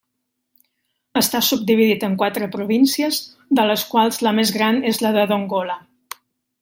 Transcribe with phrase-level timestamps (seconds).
[1.21, 3.21] Està subdividit en quatre províncies
[3.59, 5.79] de les quals la més gran és la de Dongola.